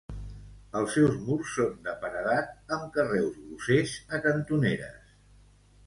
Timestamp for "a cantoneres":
4.19-5.19